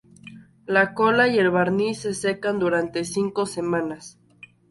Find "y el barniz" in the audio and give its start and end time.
1.27-1.99